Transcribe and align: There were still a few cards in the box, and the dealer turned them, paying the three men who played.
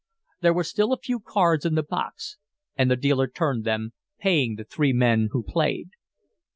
There 0.41 0.55
were 0.55 0.63
still 0.63 0.93
a 0.93 0.99
few 0.99 1.19
cards 1.19 1.63
in 1.63 1.75
the 1.75 1.83
box, 1.83 2.37
and 2.75 2.89
the 2.89 2.95
dealer 2.95 3.27
turned 3.27 3.65
them, 3.65 3.93
paying 4.17 4.55
the 4.55 4.63
three 4.63 4.93
men 4.93 5.29
who 5.31 5.43
played. 5.43 5.89